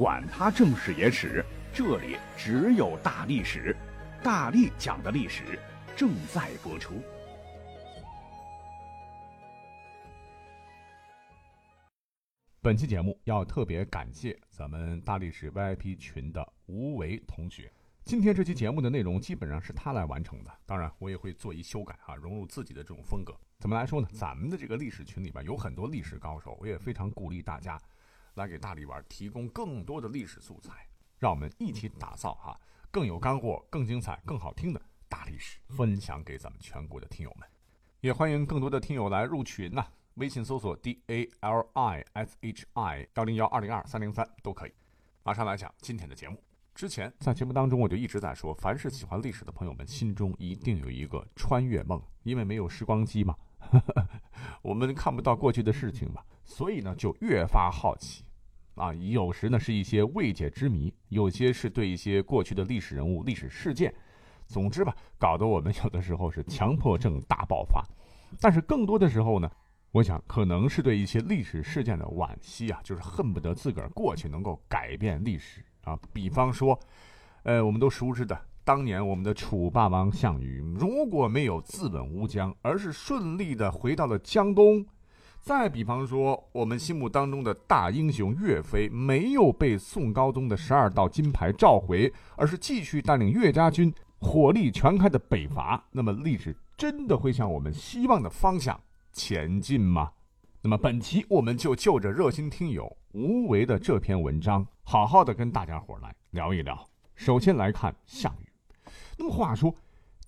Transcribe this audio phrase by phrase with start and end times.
[0.00, 1.44] 管他正史野史，
[1.74, 3.76] 这里只有大历史，
[4.24, 5.58] 大力讲的历史
[5.94, 7.02] 正在播出。
[12.62, 17.70] 本期节目要特别感谢咱们大历史 VIP 群的吴为同学。
[18.02, 23.38] 今天这期节目的内容基本上是他来完成的，当然我也会做一修改啊，融入自己的这种风格。
[23.58, 24.08] 怎么来说呢？
[24.14, 27.78] 咱们的这个历史群里边有很多历史高手，我也非常鼓励大家
[28.40, 30.86] 来给大力玩提供更多的历史素材，
[31.18, 32.58] 让我们一起打造哈
[32.90, 37.46] 更有干货、更精彩、更好听的大历史，分享给咱们全国的听友们。
[38.00, 39.86] 也欢迎更多的听友来入群呐。
[40.14, 44.72] 微信搜索 d a l i s h i 幺零幺二零二三零三都可以。
[45.22, 46.42] 马上来讲今天的节目。
[46.74, 53.36] 之前在节目当中我就一直在说，凡是喜欢历史的朋友们心中一定有一个穿越梦，因为没有时光机嘛，
[54.62, 58.24] 我们看不到过去的事情嘛，所以呢就越发好奇
[58.80, 58.94] 啊。
[58.94, 63.94] 有时呢是一些未解之谜，有些是对一些过去的历史人物、历史事件，
[64.46, 67.84] 总之吧，搞得我们 有的时候是强迫症大爆发。
[68.40, 69.50] 但是更多的时候呢。
[69.92, 75.98] 我想，可能是对一些历史事件的惋惜啊，就是恨不得自个儿过去能够改变历史啊。
[76.12, 76.78] 比方说，
[77.42, 84.84] 呃，我们都熟知的当年我们的楚霸王项羽，如果没有自刎乌江，而是顺利的回到了江东；
[85.42, 98.78] 再比方说，我们心目当中的大英雄岳飞，没有被宋高宗的十二道金牌召回，而是继续带领岳家军火力全开的北伐，那么历史真的会向我们希望的方向？
[99.12, 100.12] 前进吗？
[100.62, 106.86] 那么本期我们就就着热心听友无为的这篇文章，好好的跟大家伙来聊一聊。
[107.16, 108.90] 首先来看项羽。
[109.16, 109.74] 那么话说，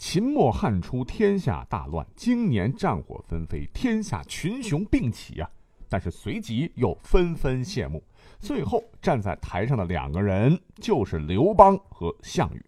[0.04, 5.48] 秦末汉初，天下大乱，经年战火纷飞，天下群雄并起啊！
[5.88, 8.02] 但是随即又纷纷谢幕，
[8.40, 12.60] 最后站在台上的两个人就是刘邦和项羽。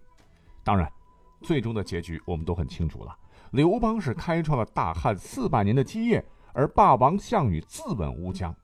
[0.62, 0.88] 当然，
[1.42, 3.12] 最终的结局我们都很清楚了。
[3.50, 8.54] 刘邦是开创了大汉四百年的基业，而霸王项羽自刎乌江。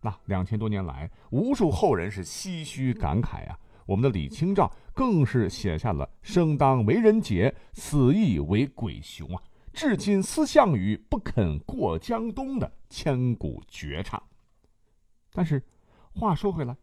[0.00, 3.58] 那两千多年来，无数后人是唏嘘感慨啊。
[3.86, 9.42] 我们的李清照更是写下了“生当为人杰，死亦为鬼雄”啊，
[9.72, 14.22] 至今思项羽不肯过江东的千古绝唱。
[15.32, 15.62] 但是，
[16.12, 16.76] 话说回来，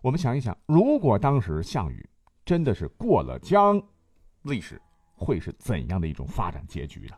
[0.00, 2.08] 我们想一想，如果当时项羽
[2.44, 3.82] 真的是过了江，
[4.42, 4.80] 历史。
[5.22, 7.14] 会是怎样的一种发展结局呢？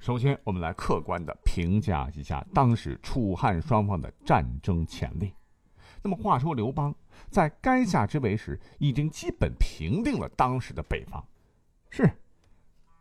[0.00, 5.32] 首先，我们来客观的评价一下当时楚汉双方的战争潜力。
[6.04, 6.94] 那么，话说刘邦
[7.30, 11.24] 在垓下之围时，已经基本平定了当时的北方。
[11.88, 12.08] 是，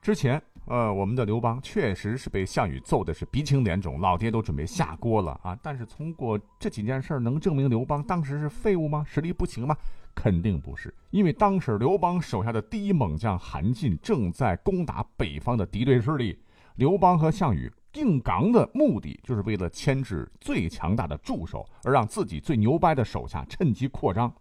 [0.01, 5.53] 之前，呃，我们的刘邦确实是被项羽揍的是鼻青脸肿，老爹都准备下锅了啊！
[5.61, 9.03] 但是，通过这几件事，能证明刘邦当时是废物吗？
[9.05, 9.75] 实力不行吗？
[10.15, 16.39] 肯定不是，因为当时刘邦手下的第一猛将韩信正在攻打北方的敌对势力，
[16.75, 24.33] 刘邦和项羽硬刚的目的就是为了牵制最强大的助手，而让自己最牛掰的手下趁机扩张。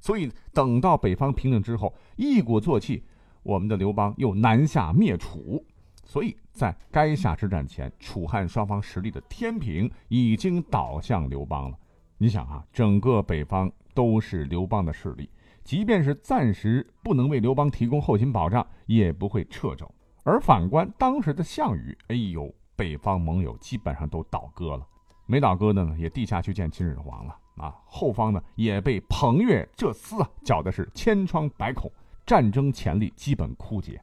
[0.00, 3.02] 所以等到北方平定之后，一鼓作气，
[3.42, 5.64] 我们的刘邦又南下灭楚。
[6.04, 11.76] 所以在垓下之战前，楚汉双方实力的天平已经倒向刘邦了。
[12.16, 13.70] 你想啊，整个北方。
[13.94, 15.28] 都是刘邦的势力，
[15.64, 19.92] 即便是暂时不能为刘邦提供后勤保障，也不会撤走。
[20.22, 24.86] 而反观当时的项羽，哎呦，北方盟友基本上都倒戈了，
[25.26, 27.74] 没倒戈的呢，也地下去见秦始皇了啊。
[27.84, 31.90] 后方呢，也被彭越这厮啊搅的是千疮百孔，
[32.24, 34.00] 战争潜力基本枯竭。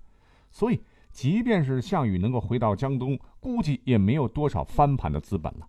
[0.51, 5.65] 所以，即便是项羽能够回到江东，估计也没有多少翻盘的资本了。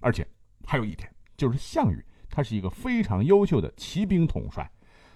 [0.00, 0.26] 而且
[0.64, 1.06] 还有一点，
[1.36, 2.02] 就是项羽。
[2.30, 4.70] 他是一个非常优秀的骑兵统帅，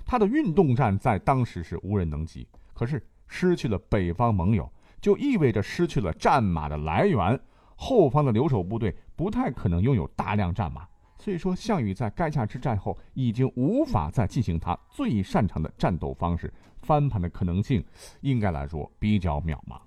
[0.04, 2.46] 他的运动战在当时是无人能及。
[2.74, 4.70] 可是失去了北方盟友，
[5.02, 7.38] 就意味着失去了战马的来源，
[7.76, 10.88] 后方的留守部队不太可能拥有大量战马。
[11.18, 16.50] 所以说，项羽在垓下之战后已经无法再进行他最擅长的战斗方式，
[16.80, 17.84] 翻盘的可能性
[18.22, 19.78] 应该来说比较渺茫。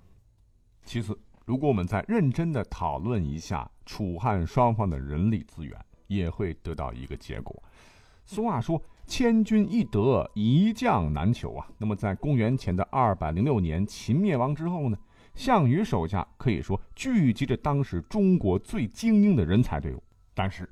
[0.84, 5.76] 其次，如果我们再认真的讨论一下楚汉双方的人力资源。
[6.08, 7.60] 也会得到一个结果。
[8.24, 11.66] 俗话说“千军易得，一将难求”啊。
[11.78, 14.96] 那么，在公元前的二百零六年秦灭亡之后呢，
[15.36, 20.02] 项羽手下可以说聚集着当时中国最精英的人才队伍。
[20.34, 20.68] 但是，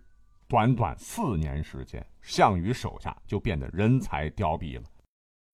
[0.48, 4.82] 短短四年时间，项羽手下就变得人才凋敝了。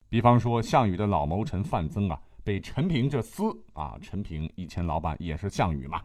[0.08, 6.00] 比方说，项羽的老谋臣范增啊，被陈平这厮啊，陈平以前老板也是项羽嘛，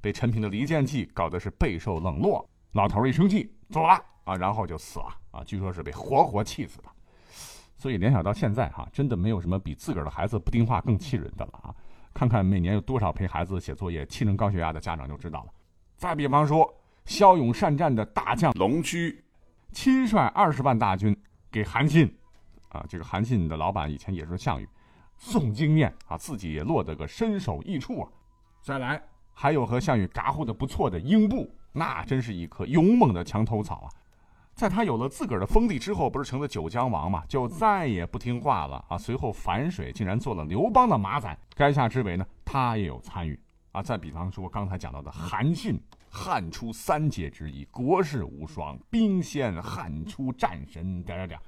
[0.00, 2.48] 被陈平的离间计搞得是备受冷落。
[2.72, 6.88] 老头一生气，走了啊，然后就死了啊，据说是被活活气死的。
[7.78, 11.74] 所以联想到现在哈，真的没有什么比自个儿的孩子不听话更气人的了啊！
[12.16, 15.50] 看看每年有多少陪孩子写作业气成高血压的家长就知道了。
[15.98, 16.66] 再比方说，
[17.04, 19.22] 骁勇善战的大将龙驹，
[19.70, 21.14] 亲率二十万大军
[21.52, 22.10] 给韩信，
[22.70, 24.66] 啊，这个韩信的老板以前也是项羽，
[25.18, 28.08] 送经验啊，自己也落得个身首异处啊。
[28.62, 29.02] 再来，
[29.34, 33.88] 还有和项羽嘎呼的不错的英布，那真是一棵勇猛的墙头草啊。
[34.56, 38.96] 在他有了自个儿的封地之后，不是成了九江王嘛，就再也不听话了啊！
[38.96, 41.38] 随后反水，竟然做了刘邦的马仔。
[41.54, 43.38] 垓下之围呢，他也有参与
[43.72, 43.82] 啊。
[43.82, 51.38] 再比方说刚才讲到的韩信，汉初三杰之一，国士无双，兵仙汉初战神，点点点。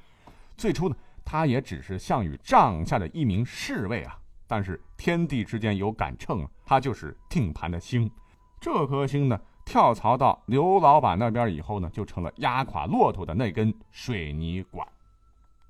[0.59, 0.95] 最初呢，
[1.25, 4.19] 他也只是项羽帐下的一名侍卫啊。
[4.47, 8.11] 但是天地之间有杆秤啊，他就是定盘的星。
[8.61, 9.41] 这颗星呢？
[9.69, 14.89] 跳槽到刘老板那边以后呢，就成了压垮骆驼的那根水泥管。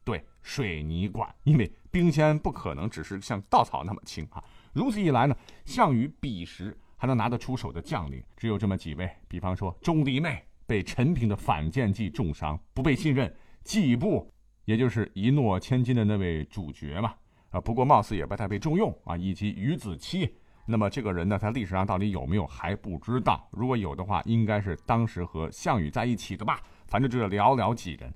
[0.05, 4.41] 对，水泥管，因为兵仙不可能只是像稻草那么轻啊。
[4.73, 9.11] 如此一来呢，项羽彼时还能拿得出手的将领只有这么几位。
[9.27, 13.29] 比方说钟离昧被陈平的反间计重伤，不被信任；
[13.65, 14.33] 季布，
[14.65, 17.15] 也就是一诺千金的那位主角嘛，
[17.51, 20.37] 啊，不过貌似也不太被重用啊，以及于子期。
[20.71, 23.49] 那么这个人呢，在历史上到底有没有还不知道。
[23.53, 26.61] 如果有的话，应该是当时和项羽在一起的吧。
[26.87, 28.13] 反正就是寥寥几人。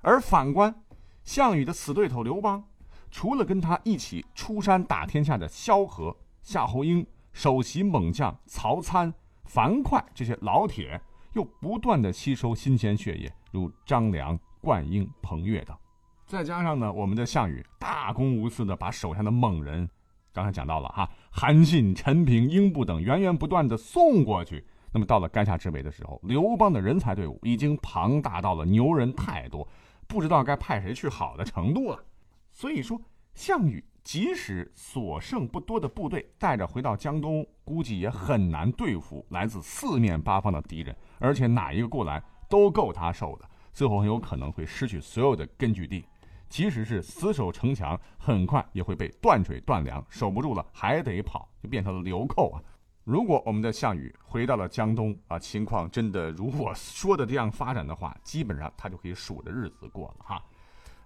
[0.00, 0.72] 而反观
[1.24, 2.62] 项羽的死对头刘邦，
[3.10, 9.12] 除了跟他一起出山打天下的萧何、夏侯婴、首席猛将曹参、
[9.46, 11.00] 樊哙这些老铁，
[11.32, 15.76] 又不断的吸收新鲜血液，如张良、灌婴、彭越等。
[16.24, 19.90] 再加上呢，我们的项羽大公无私的把手下的猛人。
[20.32, 24.64] 刚才讲到了哈，韩信、陈平、英布等源源不断的送过去。
[24.92, 29.66] 那么到了垓下之围的时候，刘邦的人才队伍已经庞大到了牛人太多，
[30.08, 32.04] 不知道该派谁去好的程度了。
[32.50, 33.00] 所以说，
[33.34, 43.48] 项羽即使所剩不多的部队带着回到江东，估计也很难对付来自四面八方的敌人，而且哪一个过来都够他受的。
[43.72, 46.04] 最后很有可能会失去所有的根据地。
[46.50, 52.60] 即使是死守城墙，很快也会被断水断粮，守不住了还得跑，就变成了流寇啊！
[53.04, 60.42] 如果我们的项羽回到了江东啊，情况真的如我说的这样发展的话，基本上他就可以数着日子过了哈。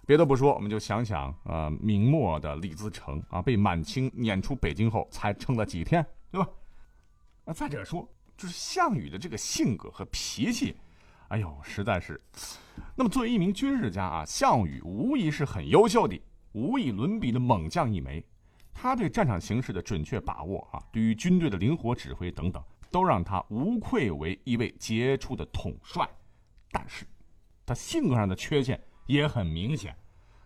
[0.07, 6.49] 别的不说，我们就想想，呃，明末的李自成啊，被满清撵出北京后，才撑了几天，对吧？
[7.45, 8.07] 啊，再者说，
[8.37, 10.75] 就是项羽的这个性格和脾气。
[11.35, 12.21] 哎呦，实在是。
[12.95, 16.17] 那么，作为一名军事家啊，项羽无疑是很优秀的、
[16.53, 18.25] 无以伦比的猛将一枚。
[18.73, 26.09] 他对战场形势的准确把握啊，对于军队的灵活指挥等等，都让他无愧为一位杰出的统帅。
[26.71, 27.05] 但是，
[27.67, 29.93] 他性格上的缺陷也很明显。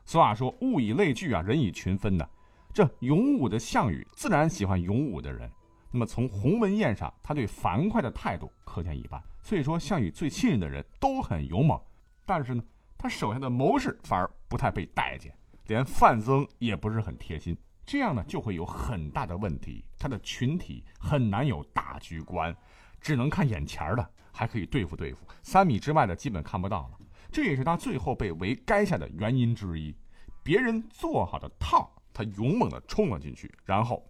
[0.06, 2.26] 俗话说：“物以类聚啊，人以群分呢。”
[2.73, 5.50] 这勇武的项羽自然喜欢勇武的人。
[5.90, 9.23] 那么，从鸿门宴上，他对樊哙的态度可见一斑。
[9.48, 11.80] 所以说，项羽最信任的人都很勇猛，
[12.26, 12.62] 但是呢，
[12.98, 15.34] 他手下的谋士反而不太被待见，
[15.68, 17.56] 连范增也不是很贴心。
[17.86, 22.54] 这样呢，就会有很大的问题，他的群体很难有大局观，
[23.00, 26.98] 只能看眼前的，还可以对付对付，三米之外的基本看不到了。
[27.32, 29.96] 这也是他最后被围垓下的原因之一。
[30.42, 34.06] 别人做好的套，他勇猛地冲了进去，然后，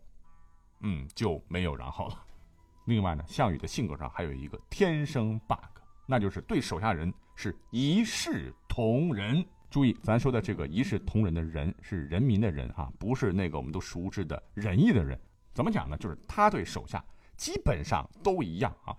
[0.80, 2.24] 嗯，就没有然后了。
[2.88, 5.58] 另外呢，项羽的性格上还有一个天生 bug，
[6.06, 9.44] 那就是对手下人是一视同仁。
[9.68, 15.20] 注意，咱说的这个一视同仁的人是人民的人啊，不是那个我们都熟知的仁义的人。
[15.52, 15.98] 怎么讲呢？
[15.98, 17.04] 就是他对手下
[17.36, 18.96] 基本上都一样啊，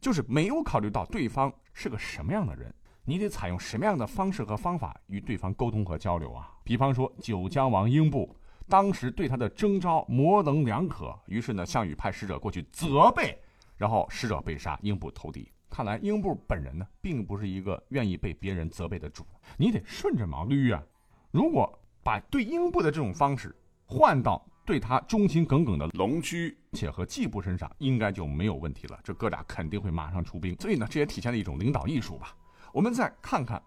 [0.00, 6.50] 就是没有考虑到对方是个什么样的人，你得采用什么样的方式和方法与对方沟通和交流啊。
[6.64, 8.34] 比方说九江王英布。
[8.68, 13.38] 当时对他的征召模棱两可，于是呢，项羽派使者过去责备，
[13.76, 15.50] 然后使者被杀，英布投敌。
[15.70, 19.24] 看来英布本人呢，并不是一个愿意被别人责备的主，
[19.56, 20.82] 你得顺着毛捋啊。
[21.30, 23.54] 如果把对英布的这种方式
[23.86, 28.98] 换到对他忠心耿耿的龙驹且和季布身上，应该就没有问题了。
[29.02, 30.54] 这哥俩肯定会马上出兵。
[30.60, 32.34] 所以呢，这也体现了一种领导艺术吧。
[32.72, 33.62] 我们再看看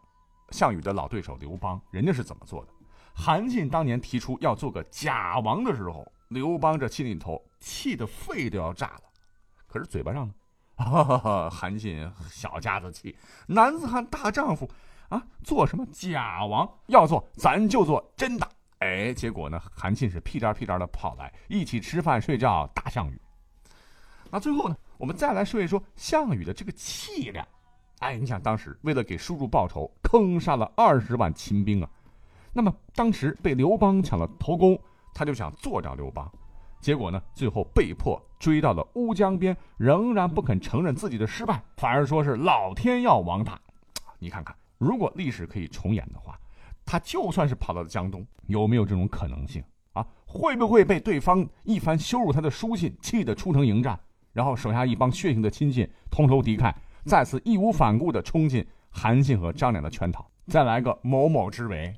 [0.50, 2.72] 项羽的老对手刘邦，人家是怎么做的。
[3.14, 9.02] 韩信当年提出要做个假王的时候，刘邦这心里头气得肺都要炸了。
[9.68, 10.34] 可是嘴巴上呢，
[11.50, 13.16] 韩信小家子气，
[13.48, 14.70] 男子汉大丈夫
[15.10, 16.70] 啊，做什么假王？
[16.88, 18.50] 要做咱就做真的。
[18.80, 23.22] 哎，结果呢，韩信是屁颠屁颠的跑来，一起吃饭睡觉，打项羽。
[24.32, 27.48] 那最后呢，我们再来说一说项羽的这个气量。
[28.00, 31.90] 哎，你想当时为了给叔叔报仇，坑杀了二十万秦兵啊。
[32.54, 34.80] 那么当时被刘邦抢了头功，
[35.14, 36.30] 他就想做掉刘邦，
[36.80, 43.60] 结果呢，最后被迫追到了乌江边，仍然不肯承认自己的失败，反而说是老天要王大。
[44.20, 46.38] 你看看，如果历史可以重演的话，
[46.86, 50.06] 他就算是跑到了江东，有没有这种可能性啊？
[50.26, 54.00] 会不会被对方一番羞辱他的书信气得出城迎战，
[54.34, 56.74] 然后手下一帮血性的亲信同仇敌忾，
[57.06, 61.96] 再次义无反顾地冲进韩信和张良的圈套，再来个某某之围？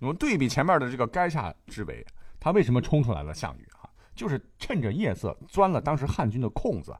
[0.00, 2.04] 我们对比前面的这个垓下之围，
[2.38, 3.32] 他为什么冲出来了？
[3.32, 6.94] 项羽啊，就是趁着夜色钻了当时汉军的空子。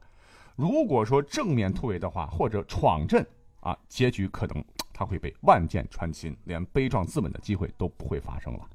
[0.55, 3.25] 如果说正面突围的话，或者闯阵
[3.59, 8.69] 啊，结局可能他会被万箭穿心，连悲壮自刎的机会都不会发生了。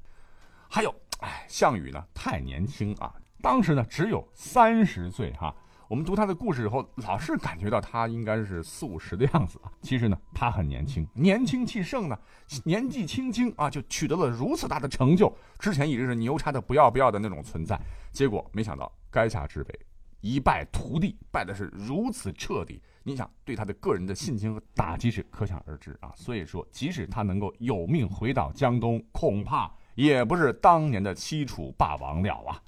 [0.69, 5.55] 还有，哎，项羽呢太年轻啊，当时呢只有三十岁哈。
[5.91, 9.73] 我们读他的故事以后，老是感觉到他应该是四五十的样子啊。
[9.83, 12.17] 其实呢，他很年轻，年轻气盛呢，
[12.65, 15.37] 年纪轻轻啊就取得了如此大的成就。
[15.59, 17.77] 之前一直是牛叉的不要不要的那种存在，
[18.13, 19.81] 结果没想到垓下之围
[20.21, 22.81] 一败涂地，败的是如此彻底。
[23.03, 26.13] 你想对他的个人的信心和打击是可想而知啊。
[26.15, 32.63] 所以说，即使他能够有命回到江东，恐怕也不是当年的西楚霸王了啊。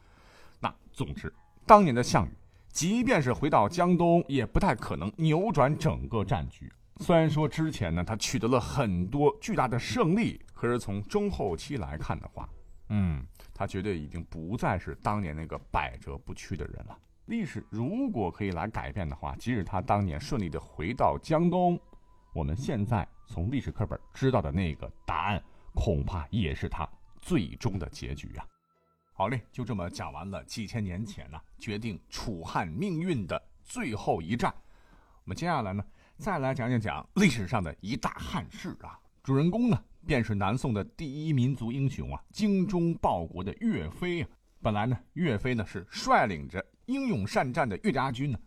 [0.58, 1.32] 那总之，
[1.64, 2.30] 当年的项羽。
[2.72, 6.72] 即便是回到江东，也不太可能扭转整个战局。
[7.00, 12.48] 虽然说之前呢，他取得了很多巨大的胜利，可是从中后期来看的话，
[12.88, 16.98] 嗯，他绝对已经不再是当年那个百折不屈的人了。
[17.26, 21.78] 历史如果可以来改变的话，即使他当年顺利的回到江东，
[22.32, 25.42] 我们现在从历史课本知道的那个答案，
[25.74, 26.88] 恐怕也是他
[27.20, 28.46] 最终的结局啊。
[29.14, 34.52] 好嘞，就这么讲完了几千年前呢，决定楚汉命运的最后一战。
[35.24, 35.84] 我们接下来呢，
[36.16, 38.98] 再来讲讲讲历史上的一大汉事啊。
[39.22, 44.28] 主人公呢，便是南宋的第一民族英雄啊，精忠报国的岳飞啊。
[44.62, 48.38] 本来呢，岳飞呢是率领着英勇善战的岳家军呢，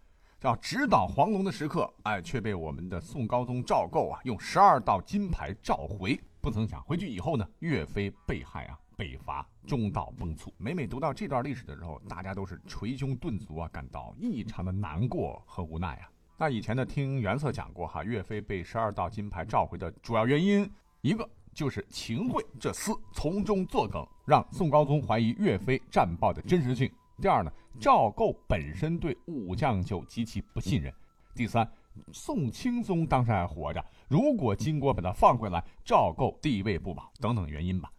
[0.41, 6.19] 要直捣黄龙的时刻，哎，却被我们的宋高宗赵构啊用十二道金牌召回。
[6.41, 8.79] 不曾想回去以后呢，岳飞被害啊。
[8.95, 16.09] 北伐中道崩殂，每每读到这段历史的时候，大家都是捶胸顿足啊，感到异常的难过和无奈啊。
[16.37, 20.69] 那以前呢，听袁策讲过哈，岳飞被十二道金牌召回的主要原因，
[21.01, 26.89] 一个就是秦桧这厮从中作梗，让宋高宗怀疑岳飞战报的真实性；
[27.21, 30.91] 第二呢，赵构本身对武将就极其不信任；
[31.33, 31.69] 第三，
[32.11, 37.91] 宋钦宗当时还活着，如果金国把他放回来，赵构地位不保等等原因吧。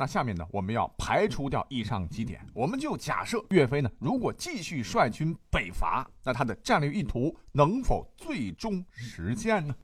[0.00, 9.74] 那下面呢，我们要排除掉以上几点，我们就假设岳飞呢，如果继续率军北伐，那他的战略意图能否最终实现呢？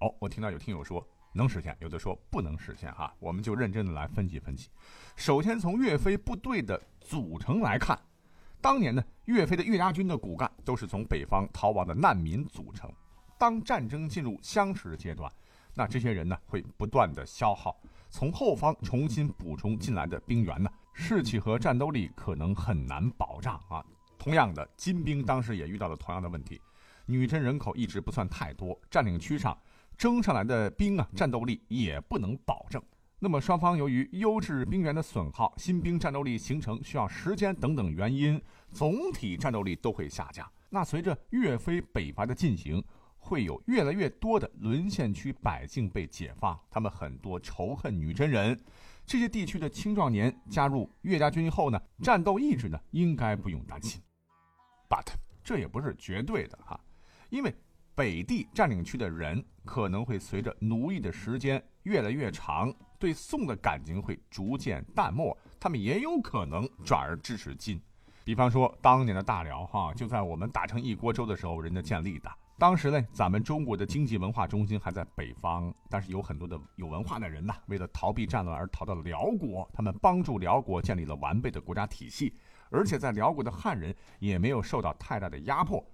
[0.00, 4.68] 哦，我听到有听友说能实现，有的说不能实现哈，我们就认真的来分析分析。
[5.16, 7.98] 首先从岳飞部队的组成来看，
[8.60, 12.92] 当年呢，岳飞的岳家军的骨干都是从北方逃亡的难民组成，
[13.38, 15.32] 当战争进入相持阶段，
[15.72, 17.80] 那这些人呢会不断的消耗。
[18.16, 23.84] 从后方重新补充进来的兵员呢，士气和战斗力可能很难保障啊。
[24.18, 26.58] 同样的，金兵当时也遇到了同样的问题，
[27.04, 29.54] 女真人口一直不算太多，占领区上
[29.98, 32.82] 征上来的兵啊，战斗力也不能保证。
[33.18, 38.40] 那么双方由于优质兵员的损耗、新兵战斗力形成需要时间等等原因，
[38.72, 40.50] 总体战斗力都会下降。
[40.70, 42.82] 那随着岳飞北伐的进行。
[43.26, 48.56] 会有越来越多的沦陷区百姓被解放，他们很多仇恨女真人。
[49.04, 54.00] 这些地区的青壮年加入岳家军后呢，战斗意志呢应该不用担心。
[54.88, 55.06] But
[55.42, 56.78] 这也不是绝对的哈，
[57.28, 57.52] 因为
[57.96, 67.80] 北地占领区的人可能会随着奴役的时间越来越长，对宋的感情会逐渐淡漠，他们也有可能转而支持金。
[68.24, 72.30] 比方说当年的大辽哈，就在我们打成一锅粥的时候，人家建立的。
[72.58, 79.68] 当时呢，咱们中国的经济文化中心还在北方，但是有很多的有文化的人呐，为了逃避战乱而逃到辽国。
[79.74, 82.32] 他们帮助辽国建立了完备的国家体系，
[82.70, 85.84] 而且在辽国的汉人也没有受到太大的压迫。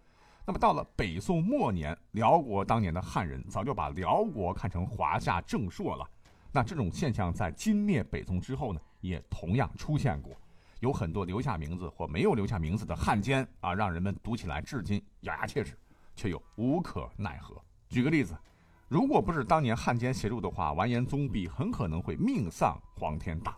[0.46, 6.08] 那么到了北宋末年，辽国当年的汉人早就把辽国看成华夏正朔了。
[6.52, 10.32] 那这种现象在金灭北宋之后呢，也同样出现过，
[10.78, 15.76] 有很多留下名字或没有留下名字的汉奸啊，让人们读起来至今咬牙切齿。
[16.22, 17.60] 却又无可奈何。
[17.88, 18.38] 举个例子，
[18.86, 23.56] 如果不是当年汉奸协助的话，完颜宗弼很可能会命丧黄天大。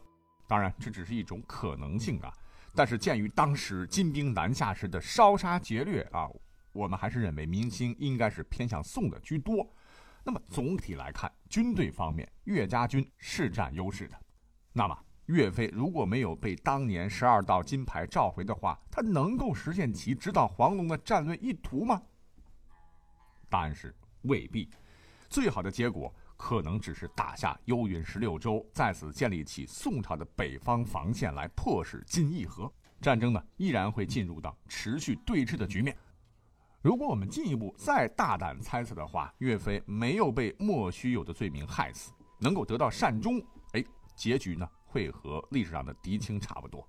[0.48, 2.32] 当然，这只是一种可能性啊。
[2.74, 6.26] 但是鉴于当时金兵南下时的烧杀劫掠啊，
[6.72, 9.68] 我们还是认为明星应该是偏向宋的居多。
[10.24, 14.18] 那么总体来看，军队方面，岳家军是占优势的。
[14.72, 22.02] 那么岳飞如果没有被当年十二道金牌召回的话，他能够实现其指导黄龙的战略意图吗？
[23.54, 24.68] 答案是未必。
[25.30, 32.68] 最好的结果可能只是打下幽云十六州，在此建立起宋朝的北方防线，来迫使金议和。
[33.00, 35.96] 战争呢，依然会进入到持续对峙的局面。
[36.82, 43.40] 如果我们进一步再大胆猜测的话，岳飞没有被莫须有的罪名害死，能够得到善终，
[43.74, 43.84] 哎，
[44.16, 46.84] 结局呢会和历史上的狄青差不多。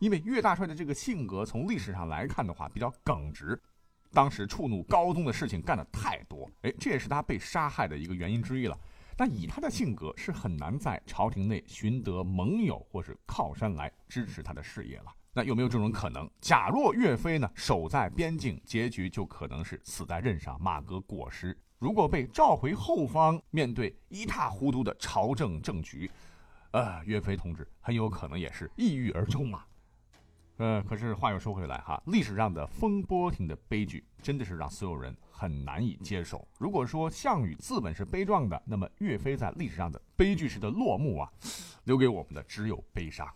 [0.00, 3.58] 因为岳大帅的这个性格，从历史上来看的话，比较耿直，
[4.12, 8.78] 当时触怒高宗的事情干的太多，哎，这也是他被杀害的一个原因之一了。
[9.16, 15.12] 但以他的性格，是很难在朝廷内寻得盟友或是靠山来支持他的事业了。
[15.32, 16.28] 那有没有这种可能？
[16.40, 21.56] 假若岳飞呢守在边境，结局就可能是死在任上，马革裹尸。
[21.78, 26.10] 如果被召回后方，面对一塌糊涂的朝政政局，
[26.72, 29.66] 呃，岳飞同志很有可能也是抑郁而终啊。
[30.60, 36.46] 呃，可是话又说回来哈，历史上的风波亭的悲剧真的是让所有人很难以接受。
[36.58, 41.32] 如果说项羽自刎是悲壮的，那么岳飞在历史上的悲剧式的落幕啊，
[41.84, 43.26] 留给我们的只有悲伤。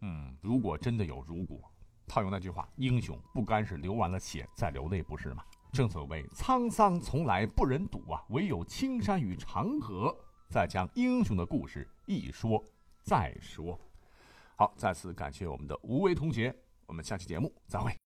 [0.00, 1.60] 嗯，如果真的有如果，
[2.06, 5.44] 套用那句话，英雄不该是流完了血再流泪，不是吗？
[5.72, 10.16] 正所谓沧桑从来不忍睹啊，唯有青山与长河
[10.48, 12.64] 再将英雄的故事一说
[13.02, 13.78] 再说。
[14.56, 16.54] 好，再次感谢我们的吴为同学，
[16.90, 17.96] 我们下期节目再会。